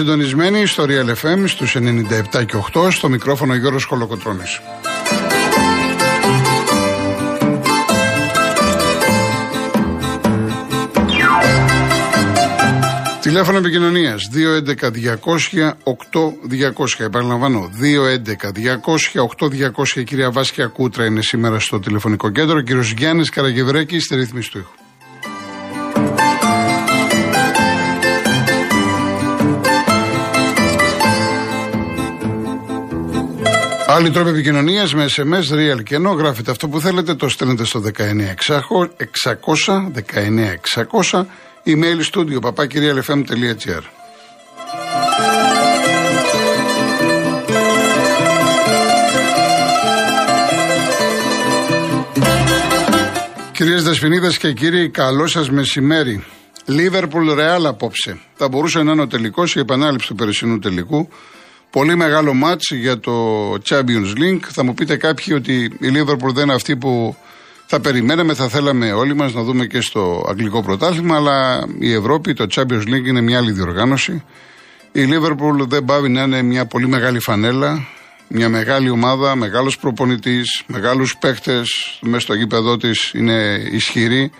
[0.00, 1.80] Είστε συντονισμένοι στο Real FM στους 97
[2.46, 4.60] και 8 στο μικρόφωνο Γιώργος Κολοκοτρώνης.
[13.20, 17.04] Τηλέφωνο επικοινωνίας 211-200-8200.
[17.04, 20.00] Επαναλαμβάνω, 211-200-8200.
[20.00, 22.56] Η κυρία Βάσκια Κούτρα είναι σήμερα στο τηλεφωνικό κέντρο.
[22.56, 24.89] Ο κύριος Γιάννης Καραγευρέκης στη ρύθμιση του ήχου.
[33.92, 37.80] Άλλοι τρόποι επικοινωνίας με SMS, real και ενώ γράφετε αυτό που θέλετε, το στέλνετε στο
[37.80, 37.90] 19600,
[39.90, 41.26] 19600,
[41.66, 43.82] email studio papakirialfm.gr.
[53.52, 56.24] Κυρίες Δεσποινίδες και κύριοι, καλό σας μεσημέρι.
[56.64, 58.18] Λίβερπουλ Ρεάλ απόψε.
[58.34, 61.08] Θα μπορούσε να είναι ο τελικός, η επανάληψη του περσινού τελικού.
[61.70, 64.42] Πολύ μεγάλο μάτς για το Champions League.
[64.48, 67.16] Θα μου πείτε κάποιοι ότι η Liverpool δεν είναι αυτή που
[67.66, 72.32] θα περιμέναμε, θα θέλαμε όλοι μας να δούμε και στο αγγλικό πρωτάθλημα, αλλά η Ευρώπη,
[72.32, 74.24] το Champions League είναι μια άλλη διοργάνωση.
[74.92, 77.86] Η Liverpool δεν πάβει να είναι μια πολύ μεγάλη φανέλα,
[78.28, 84.30] μια μεγάλη ομάδα, μεγάλος προπονητής, μεγάλους παίχτες, μέσα στο γήπεδό της είναι ισχυρή.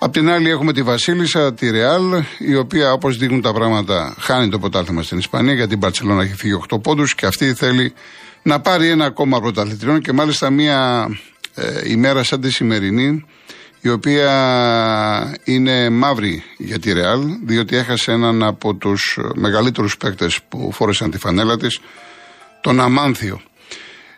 [0.00, 2.02] Απ' την άλλη έχουμε τη Βασίλισσα, τη Ρεάλ,
[2.38, 6.34] η οποία όπως δείχνουν τα πράγματα χάνει το πρωτάθλημα στην Ισπανία γιατί η Μπαρτσελώνα έχει
[6.34, 7.92] φύγει 8 πόντους και αυτή θέλει
[8.42, 11.08] να πάρει ένα ακόμα πρωταθλητριών και μάλιστα μια
[11.54, 13.24] ε, ημέρα σαν τη σημερινή
[13.80, 14.32] η οποία
[15.44, 21.18] είναι μαύρη για τη Ρεάλ διότι έχασε έναν από τους μεγαλύτερους παίκτες που φόρεσαν τη
[21.18, 21.80] φανέλα της,
[22.60, 23.40] τον Αμάνθιο.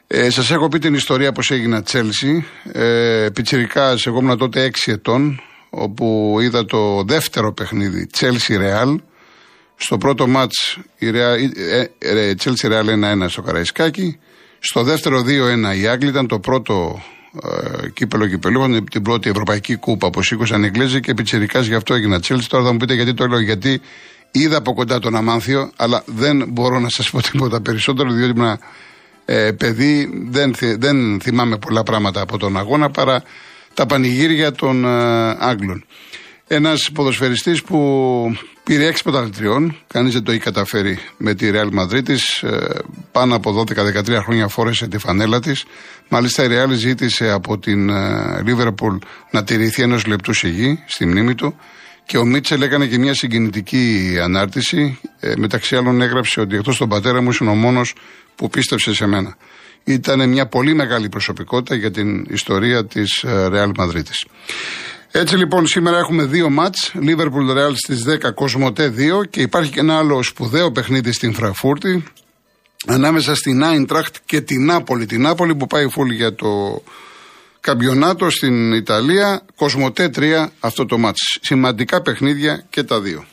[0.07, 2.45] Ε, Σας έχω πει την ιστορία πώς έγινα Τσέλσι.
[2.73, 8.97] Ε, Πιτσυρικά, εγώ ήμουν τότε 6 ετών όπου είδα το δεύτερο παιχνίδι Chelsea Real.
[9.77, 14.19] Στο πρώτο μάτς η ε, ε, Chelsea Real 1-1 στο Καραϊσκάκι.
[14.59, 17.03] Στο δεύτερο 2-1 η Άγγλοι ήταν το πρώτο
[17.85, 21.95] ε, κύπελο κυπελούχων, την πρώτη ευρωπαϊκή κούπα που σήκωσαν οι Εγγλέζοι και πιτσιρικάς γι' αυτό
[21.95, 22.45] έγινα Chelsea.
[22.49, 23.81] Τώρα θα μου πείτε γιατί το λέω, γιατί
[24.31, 28.59] είδα από κοντά τον Αμάνθιο, αλλά δεν μπορώ να σας πω τίποτα περισσότερο, διότι ήμουν
[29.25, 33.23] ε, παιδί, δεν, δεν θυμάμαι πολλά πράγματα από τον αγώνα παρά
[33.75, 34.89] τα πανηγύρια των ε,
[35.39, 35.85] Άγγλων.
[36.47, 37.79] Ένας ποδοσφαιριστής που
[38.65, 42.43] πήρε έξι πρωταθλητριών, κανείς δεν το έχει καταφέρει με τη Real Madrid της.
[42.43, 42.79] Ε,
[43.13, 45.65] πάνω από 12-13 χρόνια φόρεσε τη φανέλα της.
[46.09, 48.99] Μάλιστα η Real ζήτησε από την ε, Liverpool
[49.31, 51.57] να τηρηθεί ενός λεπτού σιγή στη μνήμη του.
[52.07, 54.99] Και ο Μίτσελ έκανε και μια συγκινητική ανάρτηση.
[55.37, 57.95] μεταξύ άλλων έγραψε ότι εκτός τον πατέρα μου ήσουν ο μόνος
[58.37, 59.37] που πίστεψε σε μένα
[59.85, 64.03] ήταν μια πολύ μεγάλη προσωπικότητα για την ιστορία της ε, Real Madrid.
[65.11, 69.81] Έτσι λοιπόν σήμερα έχουμε δύο μάτς, Liverpool Real στις 10, Κοσμοτέ 2 και υπάρχει και
[69.81, 72.05] ένα άλλο σπουδαίο παιχνίδι στην Φραγκφούρτη
[72.87, 75.07] ανάμεσα στην Άιντραχτ και την Νάπολη.
[75.07, 76.83] Την Νάπολη που πάει φούλη για το
[77.61, 81.39] καμπιονάτο στην Ιταλία, Κοσμοτέ 3 αυτό το μάτς.
[81.41, 83.25] Σημαντικά παιχνίδια και τα δύο.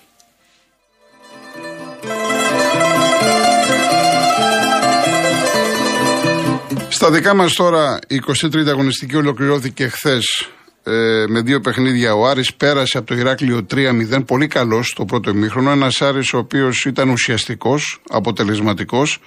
[7.08, 10.50] Στα δικά μας τώρα, η 23η αγωνιστική ολοκληρώθηκε χθες
[10.84, 12.14] ε, με δύο παιχνίδια.
[12.14, 15.72] Ο Άρης πέρασε από το Ηράκλειο 3-0, πολύ καλός το πρώτο ημίχρονο.
[15.72, 19.20] Ένας Άρης ο οποίος ήταν ουσιαστικός, αποτελεσματικός.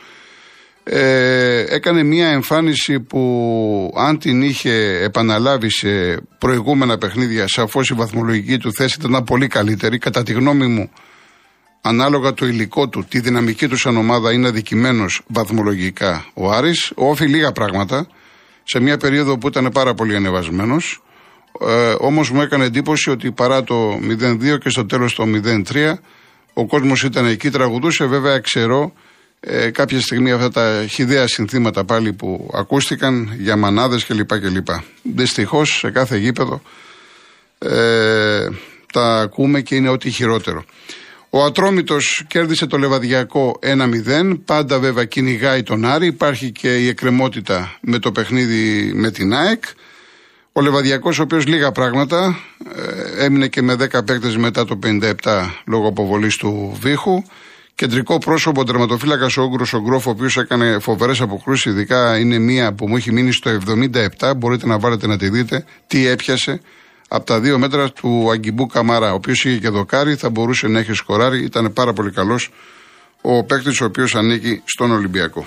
[0.84, 8.58] Ε, έκανε μια εμφάνιση που αν την είχε επαναλάβει σε προηγούμενα παιχνίδια, σαφώς η βαθμολογική
[8.58, 9.98] του θέση ήταν πολύ καλύτερη.
[9.98, 10.90] Κατά τη γνώμη μου,
[11.80, 16.92] ανάλογα το υλικό του, τη δυναμική του σαν ομάδα είναι αδικημένος βαθμολογικά ο Άρης.
[16.94, 18.08] Όφη λίγα πράγματα
[18.64, 21.02] σε μια περίοδο που ήταν πάρα πολύ ανεβασμένος.
[21.60, 25.24] Ε, Όμως μου έκανε εντύπωση ότι παρά το 0-2 και στο τέλος το
[25.72, 25.94] 0-3
[26.52, 28.04] ο κόσμος ήταν εκεί, τραγουδούσε.
[28.04, 28.92] Βέβαια, ξέρω
[29.40, 34.38] ε, κάποια στιγμή αυτά τα χιδέα συνθήματα πάλι που ακούστηκαν για μανάδες κλπ.
[34.40, 34.68] κλπ.
[35.02, 36.62] Δυστυχώς σε κάθε γήπεδο
[37.58, 38.46] ε,
[38.92, 40.64] τα ακούμε και είναι ό,τι χειρότερο.
[41.32, 44.38] Ο Ατρόμητος κέρδισε το Λεβαδιακό 1-0.
[44.44, 46.06] Πάντα βέβαια κυνηγάει τον Άρη.
[46.06, 49.64] Υπάρχει και η εκκρεμότητα με το παιχνίδι με την ΑΕΚ.
[50.52, 52.38] Ο Λεβαδιακός ο οποίος λίγα πράγματα
[53.16, 55.12] ε, έμεινε και με 10 παίκτες μετά το 57
[55.66, 57.22] λόγω αποβολής του Βίχου.
[57.74, 61.72] Κεντρικό πρόσωπο τερματοφύλακας ο Όγκρος ο Γκρόφ, ο οποίος έκανε φοβερές αποκρούσεις.
[61.72, 63.50] Ειδικά είναι μία που μου έχει μείνει στο
[64.20, 64.32] 77.
[64.36, 66.60] Μπορείτε να βάλετε να τη δείτε τι έπιασε
[67.12, 70.78] από τα δύο μέτρα του Αγκιμπού Καμαρά, ο οποίος είχε και δοκάρι, θα μπορούσε να
[70.78, 71.44] έχει σκοράρει.
[71.44, 72.50] Ήταν πάρα πολύ καλός
[73.20, 75.46] ο παίκτης ο οποίος ανήκει στον Ολυμπιακό.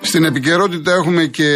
[0.00, 1.50] Στην επικαιρότητα έχουμε και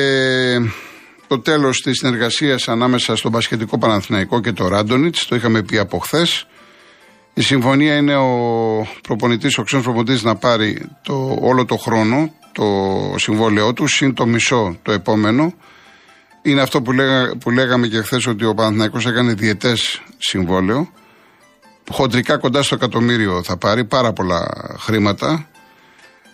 [1.27, 5.27] το τέλος της συνεργασίας ανάμεσα στον Πασχετικό Παναθηναϊκό και το Ράντονιτς.
[5.27, 6.47] Το είχαμε πει από χθες.
[7.39, 8.31] Η συμφωνία είναι ο
[9.03, 12.65] προπονητής, ο ξένος προπονητής να πάρει το, όλο το χρόνο το
[13.17, 15.55] συμβόλαιό του, συν το μισό το επόμενο.
[16.43, 20.93] Είναι αυτό που, λέγα, που λέγαμε και χθες ότι ο Παναθηναϊκός έκανε διετές συμβόλαιο.
[21.91, 24.47] Χοντρικά κοντά στο εκατομμύριο θα πάρει, πάρα πολλά
[24.79, 25.49] χρήματα.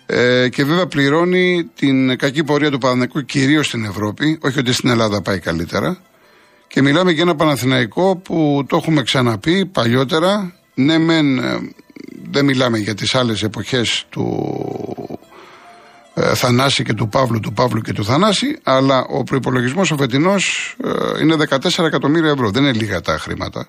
[0.06, 4.90] Ε, και βέβαια πληρώνει την κακή πορεία του Παναθηναϊκού κυρίως στην Ευρώπη, όχι ότι στην
[4.90, 5.98] Ελλάδα πάει καλύτερα.
[6.66, 10.61] Και μιλάμε για ένα Παναθηναϊκό που το έχουμε ξαναπεί παλιότερα.
[10.74, 11.72] Ναι, μεν ε,
[12.30, 15.18] δεν μιλάμε για τις άλλες εποχές του
[16.14, 20.76] ε, Θανάση και του Παύλου, του Παύλου και του Θανάση, αλλά ο προπολογισμό ο φετινός
[20.84, 22.50] ε, είναι 14 εκατομμύρια ευρώ.
[22.50, 23.68] Δεν είναι λίγα τα χρήματα.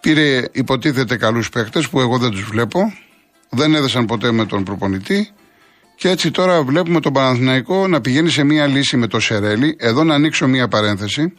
[0.00, 2.92] Πήρε υποτίθεται καλούς παίχτε που εγώ δεν τους βλέπω.
[3.50, 5.30] Δεν έδεσαν ποτέ με τον προπονητή.
[5.96, 9.76] Και έτσι τώρα βλέπουμε τον Παναθηναϊκό να πηγαίνει σε μία λύση με το Σερέλι.
[9.78, 11.32] Εδώ να ανοίξω μία παρένθεση.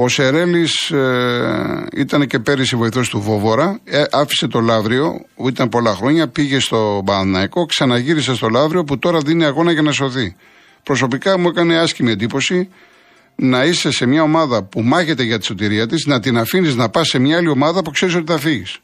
[0.00, 3.80] Ο Σερέλης ε, ήταν και πέρυσι βοηθός του Βόβορα.
[3.84, 8.98] Ε, άφησε το Λαύριο, που ήταν πολλά χρόνια, πήγε στο Παναθηναϊκό, ξαναγύρισε στο Λαύριο που
[8.98, 10.36] τώρα δίνει αγώνα για να σωθεί.
[10.82, 12.68] Προσωπικά μου έκανε άσχημη εντύπωση
[13.34, 16.88] να είσαι σε μια ομάδα που μάχεται για τη σωτηρία της, να την αφήνεις να
[16.88, 18.78] πας σε μια άλλη ομάδα που ξέρεις ότι θα φύγεις.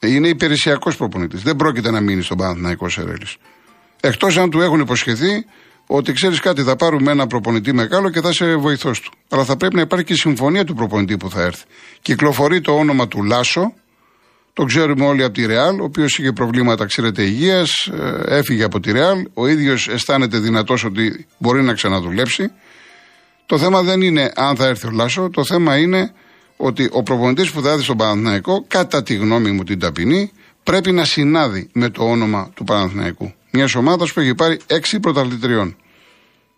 [0.00, 1.42] Είναι υπηρεσιακός προπονητής.
[1.42, 3.36] Δεν πρόκειται να μείνει στον Παναθηναϊκό Σερέλης.
[4.00, 5.44] Εκτός αν του έχουν υποσχεθεί
[5.90, 9.10] ότι ξέρεις κάτι, θα πάρουμε ένα προπονητή μεγάλο και θα είσαι βοηθός του.
[9.28, 11.64] Αλλά θα πρέπει να υπάρχει και η συμφωνία του προπονητή που θα έρθει.
[12.02, 13.72] Κυκλοφορεί το όνομα του Λάσο,
[14.52, 18.80] το ξέρουμε όλοι από τη Ρεάλ, ο οποίος είχε προβλήματα, ξέρετε, υγείας, ε, έφυγε από
[18.80, 19.26] τη Ρεάλ.
[19.34, 22.50] Ο ίδιος αισθάνεται δυνατός ότι μπορεί να ξαναδουλέψει.
[23.46, 26.12] Το θέμα δεν είναι αν θα έρθει ο Λάσο, το θέμα είναι
[26.56, 30.32] ότι ο προπονητής που θα έρθει στον Παναθηναϊκό, κατά τη γνώμη μου την ταπεινή,
[30.62, 33.32] πρέπει να συνάδει με το όνομα του Παναθηναϊκού.
[33.50, 35.76] Μιας ομάδας που έχει πάρει έξι πρωταθλητριών.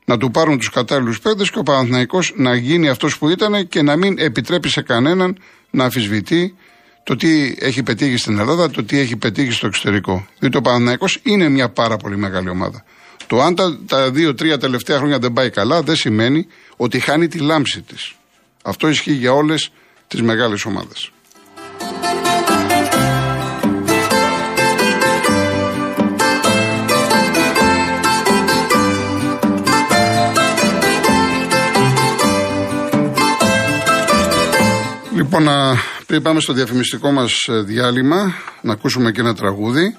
[0.04, 3.82] Να του πάρουν τους κατάλληλους παίκτες και ο Παναθηναϊκός να γίνει αυτός που ήταν και
[3.82, 5.38] να μην επιτρέπει σε κανέναν
[5.70, 6.54] να αμφισβητεί
[7.02, 10.26] το τι έχει πετύχει στην Ελλάδα, το τι έχει πετύχει στο εξωτερικό.
[10.38, 12.84] Διότι ο Παναθηναϊκός είναι μια πάρα πολύ μεγάλη ομάδα.
[13.26, 16.46] Το αν τα, τα δύο-τρία τελευταία χρόνια δεν πάει καλά δεν σημαίνει
[16.76, 18.14] ότι χάνει τη λάμψη της.
[18.62, 19.70] Αυτό ισχύει για όλες
[20.08, 21.10] τις μεγάλες ομάδες.
[35.40, 39.96] Λοιπόν, πριν πάμε στο διαφημιστικό μας ε, διάλειμμα, να ακούσουμε και ένα τραγούδι.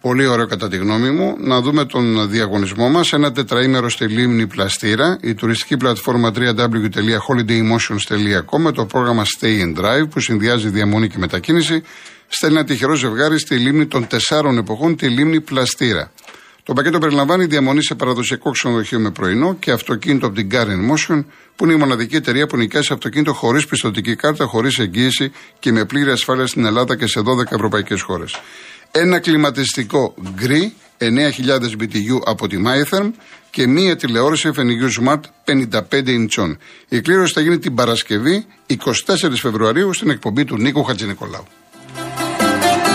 [0.00, 1.36] Πολύ ωραίο κατά τη γνώμη μου.
[1.38, 3.12] Να δούμε τον διαγωνισμό μας.
[3.12, 5.18] Ένα τετραήμερο στη λίμνη Πλαστήρα.
[5.20, 11.82] Η τουριστική πλατφόρμα www.holidaymotions.com με το πρόγραμμα Stay and Drive που συνδυάζει διαμονή και μετακίνηση.
[12.28, 16.12] Στέλνει ένα τυχερό ζευγάρι στη λίμνη των τεσσάρων εποχών, τη λίμνη Πλαστήρα.
[16.64, 21.24] Το πακέτο περιλαμβάνει διαμονή σε παραδοσιακό ξενοδοχείο με πρωινό και αυτοκίνητο από την Car Motion,
[21.56, 25.84] που είναι η μοναδική εταιρεία που νοικιάζει αυτοκίνητο χωρίς πιστοτική κάρτα, χωρίς εγγύηση και με
[25.84, 28.40] πλήρη ασφάλεια στην Ελλάδα και σε 12 ευρωπαϊκές χώρες.
[28.90, 31.06] Ένα κλιματιστικό γκρι 9.000
[31.80, 33.10] BTU από τη MyTherm
[33.50, 35.20] και μία τηλεόραση FNU Smart
[35.90, 36.58] 55 ιντσών.
[36.88, 38.76] Η κλήρωση θα γίνει την Παρασκευή 24
[39.34, 41.44] Φεβρουαρίου στην εκπομπή του Νίκο Χατζηνικολάου.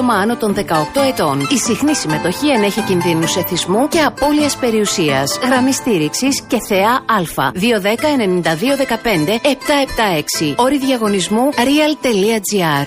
[0.00, 0.60] άτομα άνω των 18
[1.12, 1.40] ετών.
[1.50, 5.38] Η συχνή συμμετοχή ενέχει κινδύνου εθισμού και απώλειας περιουσίας.
[5.44, 7.22] Γραμμή στήριξης και θεά Α.
[10.46, 10.54] 210-9215-776.
[10.56, 12.86] Όρη διαγωνισμού real.gr.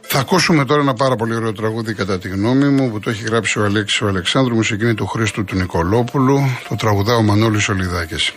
[0.00, 3.24] Θα ακούσουμε τώρα ένα πάρα πολύ ωραίο τραγούδι κατά τη γνώμη μου που το έχει
[3.24, 8.32] γράψει ο Αλέξης ο Αλεξάνδρου, μουσική του Χρήστου του Νικολόπουλου, το τραγουδά ο Μανώλης Ολιδάκης.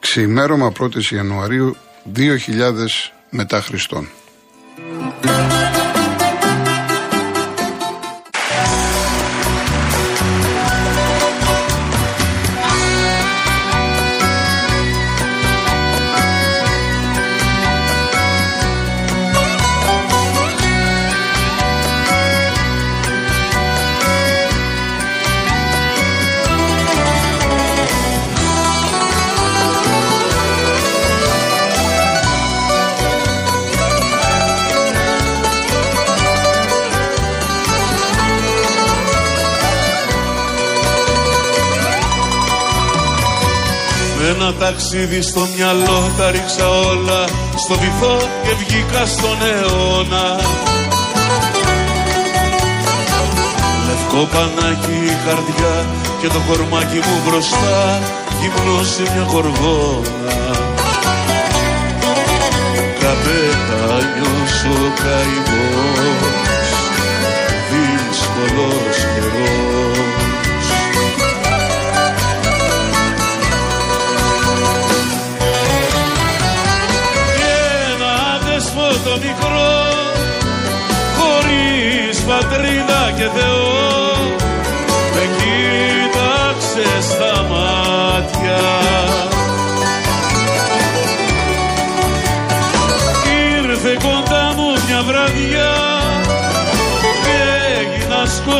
[0.00, 2.88] Ξημέρωμα 1η Ιανουαρίου 2000
[3.30, 4.08] μετά Χριστόν.
[44.60, 47.24] Ταξίδι στο μυαλό τα ρίξα όλα
[47.56, 50.26] Στο βυθό και βγήκα στον αιώνα.
[53.86, 55.76] Λευκό πανάκι η καρδιά
[56.20, 58.00] και το κορμάκι μου μπροστά
[58.40, 60.38] Γυμνό σε μια χοργόνα
[63.00, 65.79] Καπετάνιος ο καημός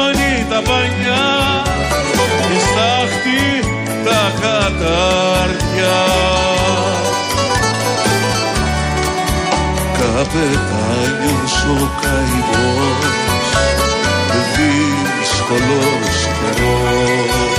[0.08, 1.26] έγινα σκόνη τα πανιά
[2.48, 3.42] και στάχτη
[4.04, 5.98] τα κατάρτια
[9.98, 13.04] Καπετάνιος ο καημός
[14.56, 17.49] δύσκολος καιρός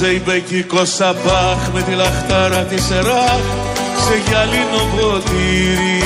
[0.00, 3.44] ζεϊμπεκικό σαπάχ με τη λαχτάρα της Σεράχ
[4.04, 6.02] σε γυαλίνο ποτήρι.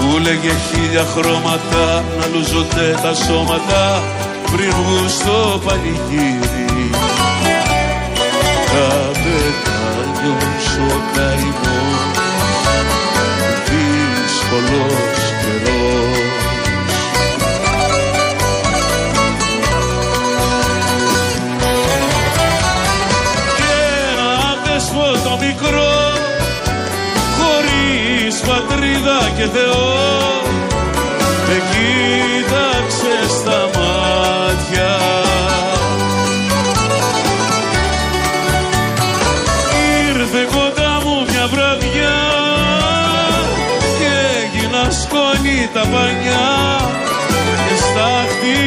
[0.00, 4.02] Που λέγε χίλια χρώματα να λουζονται τα σώματα
[4.52, 6.90] πριν βγουν στο πανηγύρι
[45.72, 46.50] τα πανιά
[47.68, 48.60] και στάχτη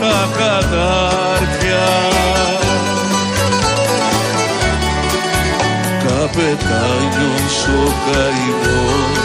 [0.00, 1.86] τα κατάρτια.
[6.04, 9.23] Καπετάνιος ο καημός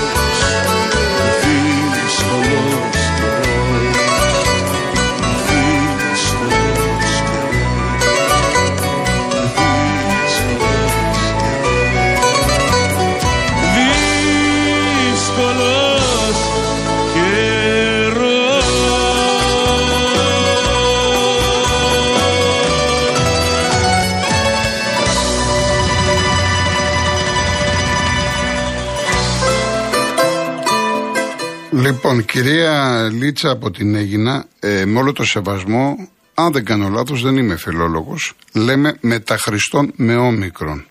[31.90, 37.22] Λοιπόν, κυρία Λίτσα από την Έγινα, ε, με όλο το σεβασμό, αν δεν κάνω λάθος,
[37.22, 38.34] δεν είμαι φιλόλογος.
[38.54, 40.86] Λέμε μεταχριστών με όμικρον.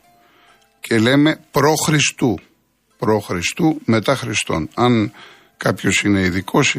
[0.80, 2.38] Και λέμε προ Χριστού.
[2.98, 4.68] Προ Χριστού μετά Χριστόν.
[4.74, 5.12] Αν
[5.56, 6.76] κάποιος είναι ειδικός,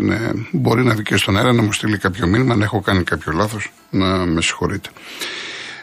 [0.51, 3.31] μπορεί να βγει και στον αέρα να μου στείλει κάποιο μήνυμα, αν έχω κάνει κάποιο
[3.31, 4.89] λάθος, να με συγχωρείτε.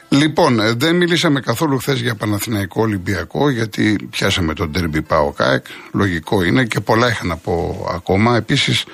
[0.09, 5.67] Λοιπόν, ε, δεν μιλήσαμε καθόλου χθες για Παναθηναϊκό Ολυμπιακό, γιατί πιάσαμε τον Τέρμπι Πάο ΚΑΕΚ.
[5.93, 8.37] Λογικό είναι και πολλά είχα να πω ακόμα.
[8.37, 8.85] Επίσης,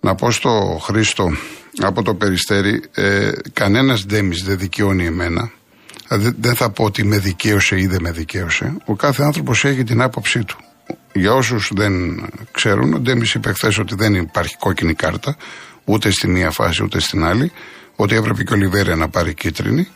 [0.00, 1.30] να πω στο Χρήστο
[1.82, 5.50] από το Περιστέρι, ε, κανένας Ντέμις δεν δικαιώνει εμένα.
[6.08, 8.76] Δηλαδή, δεν θα πω ότι με δικαίωσε ή δεν με δικαίωσε.
[8.84, 10.56] Ο κάθε άνθρωπος έχει την άποψή του.
[11.12, 11.92] Για όσους δεν
[12.50, 15.36] ξέρουν, ο Ντέμις είπε χθες ότι δεν υπάρχει κόκκινη κάρτα,
[15.84, 17.52] ούτε στη μία φάση ούτε στην άλλη,
[17.96, 19.88] ότι έπρεπε και ο Λιβέρια να πάρει κίτρινη.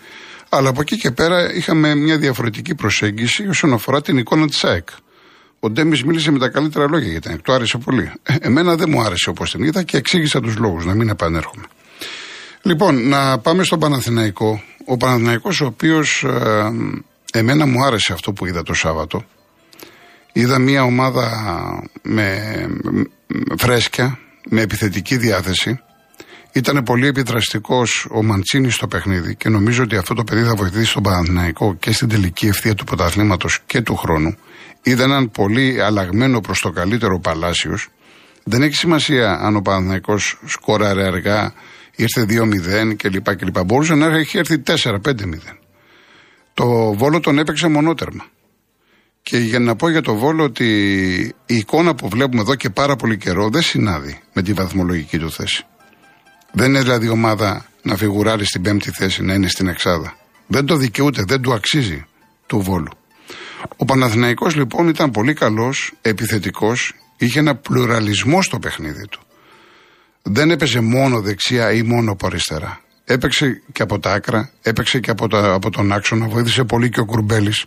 [0.55, 4.89] Αλλά από εκεί και πέρα είχαμε μια διαφορετική προσέγγιση όσον αφορά την εικόνα της ΑΕΚ.
[5.61, 7.43] Ο Ντέμις μίλησε με τα καλύτερα λόγια για την ΑΕΚ.
[7.43, 8.13] Του άρεσε πολύ.
[8.23, 11.65] Ε, εμένα δεν μου άρεσε όπως την είδα και εξήγησα τους λόγους, να μην επανέρχομαι.
[12.63, 14.63] Λοιπόν, να πάμε στον Παναθηναϊκό.
[14.85, 16.73] Ο Παναθηναϊκός ο οποίος ε,
[17.33, 19.25] εμένα μου άρεσε αυτό που είδα το Σάββατο.
[20.33, 21.31] Είδα μια ομάδα
[22.03, 22.39] με,
[23.27, 24.19] με φρέσκια,
[24.49, 25.81] με επιθετική διάθεση
[26.53, 30.93] ήταν πολύ επιδραστικός ο Μαντσίνης στο παιχνίδι και νομίζω ότι αυτό το παιδί θα βοηθήσει
[30.93, 34.37] τον Παναθηναϊκό και στην τελική ευθεία του πρωταθλήματος και του χρόνου.
[34.83, 37.89] Είδα έναν πολύ αλλαγμένο προς το καλύτερο Παλάσιος.
[38.45, 41.53] Δεν έχει σημασία αν ο Παναθυναϊκό σκόραρε αργά,
[41.97, 43.37] ήρθε 2-0 κλπ.
[43.37, 43.61] κλπ.
[43.65, 44.99] Μπορούσε να έχει έρθει 4-5-0.
[46.55, 48.25] Το Βόλο τον έπαιξε μονότερμα.
[49.23, 50.67] Και για να πω για το Βόλο ότι
[51.47, 55.31] η εικόνα που βλέπουμε εδώ και πάρα πολύ καιρό δεν συνάδει με τη βαθμολογική του
[55.31, 55.65] θέση.
[56.53, 60.17] Δεν είναι δηλαδή ομάδα να φιγουράρει στην πέμπτη θέση, να είναι στην εξάδα.
[60.47, 62.07] Δεν το δικαιούται, δεν του αξίζει
[62.47, 62.91] του Βόλου.
[63.77, 69.21] Ο Παναθηναϊκός λοιπόν ήταν πολύ καλός, επιθετικός, είχε ένα πλουραλισμό στο παιχνίδι του.
[70.23, 72.81] Δεν έπαιζε μόνο δεξιά ή μόνο από αριστερά.
[73.05, 77.01] Έπαιξε και από τα άκρα, έπαιξε και από, τα, από τον άξονα, βοήθησε πολύ και
[77.01, 77.65] ο Κουρμπέλης.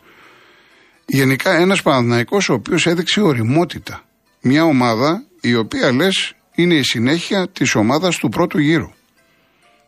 [1.05, 4.03] Γενικά ένας Παναθηναϊκός ο οποίος έδειξε οριμότητα.
[4.41, 8.89] Μια ομάδα η οποία λες είναι η συνέχεια της ομάδας του πρώτου γύρου.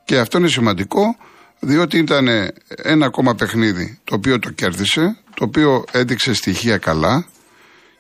[0.06, 1.16] Και αυτό είναι σημαντικό
[1.60, 2.28] διότι ήταν
[2.84, 7.28] ένα ακόμα παιχνίδι το οποίο το κέρδισε, το οποίο έδειξε στοιχεία καλά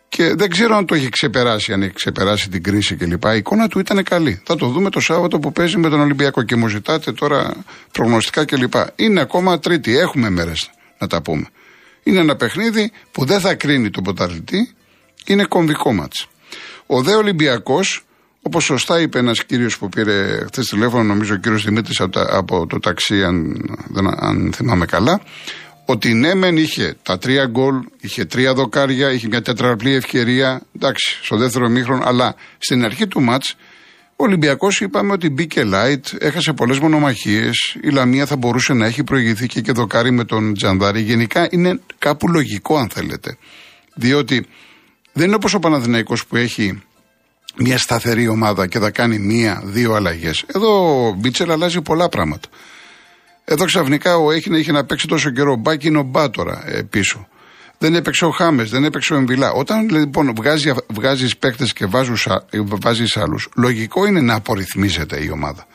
[0.10, 3.24] και δεν ξέρω αν το έχει ξεπεράσει, αν έχει ξεπεράσει την κρίση κλπ.
[3.24, 4.42] Η εικόνα του ήταν καλή.
[4.46, 7.54] Θα το δούμε το Σάββατο που παίζει με τον Ολυμπιακό και μου ζητάτε τώρα
[7.92, 8.74] προγνωστικά κλπ.
[8.96, 11.46] Είναι ακόμα τρίτη, έχουμε μέρες να τα πούμε.
[12.04, 14.72] Είναι ένα παιχνίδι που δεν θα κρίνει τον ποταλητή,
[15.26, 16.28] είναι κομβικό μάτς.
[16.86, 18.06] Ο δε Ολυμπιακός,
[18.48, 22.80] όπως σωστά είπε ένας κύριος που πήρε χθες τηλέφωνο, νομίζω ο κύριος Δημήτρης από, το
[22.80, 23.62] ταξί, αν,
[24.20, 25.22] αν θυμάμαι καλά,
[25.86, 30.62] ότι ναι, μεν είχε τα τρία γκολ, είχε τρία δοκάρια, είχε μια τετραπλή ευκαιρία.
[30.76, 33.56] Εντάξει, στο δεύτερο μήχρονο, αλλά στην αρχή του μάτς
[34.20, 37.78] ο Ολυμπιακός είπαμε ότι μπήκε light, έχασε πολλές μονομαχίες.
[37.82, 41.02] Η Λαμία θα μπορούσε να έχει προηγηθεί και, και δοκάρι με τον Τζανδάρη.
[41.02, 43.38] Γενικά είναι κάπου λογικό, αν θέλετε.
[43.96, 44.46] Διότι
[45.14, 46.82] δεν είναι όπως ο Παναδημαϊκός που έχει
[47.60, 50.44] μια σταθερή ομάδα και θα κάνει μία-δύο αλλαγές.
[50.48, 52.48] Εδώ ο Μπίτσελ αλλάζει πολλά πράγματα.
[53.44, 55.56] Εδώ ξαφνικά ο έχει είχε να παίξει τόσο καιρό.
[55.56, 57.28] Μπάκι είναι ο Μπά τώρα ε, πίσω.
[57.78, 59.52] Δεν έπαιξε ο Χάμες, δεν έπαιξε ο Εμβιλά.
[59.52, 61.86] Όταν λοιπόν βγάζει, βγάζεις παίκτες και
[62.82, 65.68] βάζεις άλλους, λογικό είναι να απορριθμίζεται η ομάδα.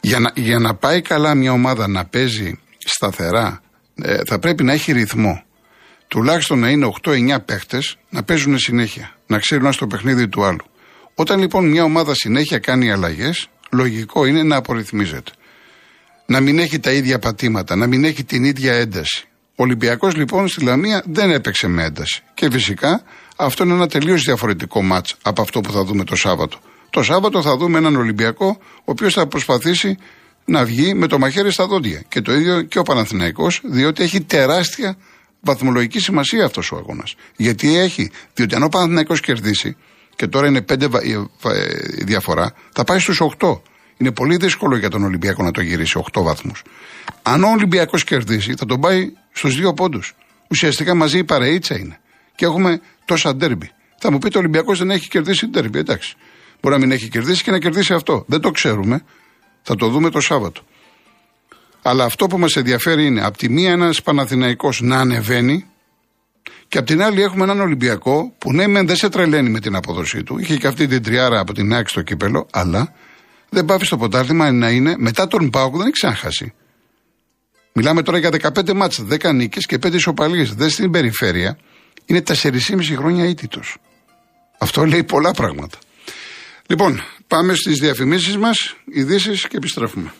[0.00, 3.60] Για να, για να πάει καλά μια ομάδα να παίζει σταθερά,
[3.94, 5.42] ε, θα πρέπει να έχει ρυθμό.
[6.10, 9.16] Τουλάχιστον να είναι 8-9 παίχτες να παίζουν συνέχεια.
[9.26, 10.64] Να ξέρουν ένα στο παιχνίδι του άλλου.
[11.14, 15.30] Όταν λοιπόν μια ομάδα συνέχεια κάνει αλλαγές, λογικό είναι να απορριθμίζεται
[16.30, 19.24] να μην έχει τα ίδια πατήματα, να μην έχει την ίδια ένταση.
[19.50, 22.22] Ο Ολυμπιακός λοιπόν στη Λαμία δεν έπαιξε με ένταση.
[22.34, 23.02] Και φυσικά
[23.36, 26.58] αυτό είναι ένα τελείως διαφορετικό μάτς από αυτό που θα δούμε το Σάββατο.
[26.90, 29.98] Το Σάββατο θα δούμε έναν Ολυμπιακό ο οποίος θα προσπαθήσει
[30.44, 32.02] να βγει με το μαχαίρι στα δόντια.
[32.08, 34.96] Και το ίδιο και ο Παναθηναϊκός, διότι έχει τεράστια
[35.40, 37.14] βαθμολογική σημασία αυτός ο αγώνας.
[37.36, 39.76] Γιατί έχει, διότι αν ο Παναθηναϊκός κερδίσει,
[40.16, 41.18] και τώρα είναι πέντε ε,
[42.04, 43.60] διαφορά, θα πάει στους 8.
[43.96, 46.62] Είναι πολύ δύσκολο για τον Ολυμπιακό να το γυρίσει 8 βαθμούς.
[47.22, 50.14] Αν ο Ολυμπιακός κερδίσει, θα τον πάει στους δύο πόντους.
[50.48, 52.00] Ουσιαστικά μαζί η παρείτσα είναι.
[52.34, 53.70] Και έχουμε τόσα ντέρμπι.
[53.98, 55.78] Θα μου πείτε ο Ολυμπιακός δεν έχει κερδίσει ντέρμπι.
[55.78, 56.16] Εντάξει.
[56.60, 58.24] Μπορεί να μην έχει κερδίσει και να κερδίσει αυτό.
[58.26, 59.04] Δεν το ξέρουμε.
[59.62, 60.62] Θα το δούμε το Σάββατο.
[61.82, 65.64] Αλλά αυτό που μας ενδιαφέρει είναι από τη μία ένας Παναθηναϊκός να ανεβαίνει
[66.68, 69.74] και απ' την άλλη έχουμε έναν Ολυμπιακό που ναι, μεν δεν σε τρελαίνει με την
[69.74, 70.38] απόδοσή του.
[70.38, 72.92] Είχε και αυτή την τριάρα από την άκρη στο κύπελο, αλλά
[73.48, 76.52] δεν πάει στο ποτάρτημα να είναι μετά τον Πάοκ δεν έχει ξαναχάσει.
[77.72, 80.54] Μιλάμε τώρα για 15 μάτς, 10 νίκες και 5 ισοπαλίες.
[80.54, 81.58] Δεν στην περιφέρεια.
[82.06, 83.60] Είναι 4,5 χρόνια ήττο.
[84.58, 85.78] Αυτό λέει πολλά πράγματα.
[86.66, 90.12] Λοιπόν, πάμε στις διαφημίσεις μας, ειδήσεις και επιστρέφουμε.